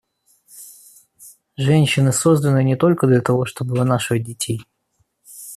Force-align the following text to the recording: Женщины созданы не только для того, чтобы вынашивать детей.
Женщины 1.57 2.11
созданы 2.11 2.63
не 2.63 2.75
только 2.75 3.05
для 3.05 3.21
того, 3.21 3.45
чтобы 3.45 3.75
вынашивать 3.77 4.23
детей. 4.23 4.65